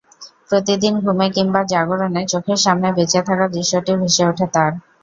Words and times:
প্রতিদিন 0.49 0.93
ঘুমে 1.03 1.27
কিংবা 1.35 1.61
জাগরণে 1.71 2.21
চোখের 2.27 2.59
সামনে 2.65 2.87
বেঁচে 2.97 3.19
থাকার 3.27 3.49
দৃশ্যটি 3.51 3.91
ভেসে 4.01 4.23
ওঠে 4.29 4.45
তাঁর। 4.53 4.71